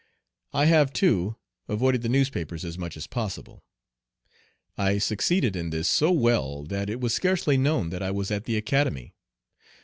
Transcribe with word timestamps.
I 0.51 0.65
have, 0.65 0.91
too, 0.93 1.35
avoided 1.69 2.01
the 2.01 2.09
newspapers 2.09 2.65
as 2.65 2.75
much 2.75 2.97
as 2.97 3.05
possible. 3.05 3.63
I 4.75 4.97
succeeded 4.97 5.55
in 5.55 5.69
this 5.69 5.87
so 5.87 6.09
well 6.11 6.63
that 6.63 6.89
it 6.89 6.99
was 6.99 7.13
scarcely 7.13 7.55
known 7.55 7.91
that 7.91 8.01
I 8.01 8.09
was 8.09 8.31
at 8.31 8.45
the 8.45 8.57
Academy. 8.57 9.13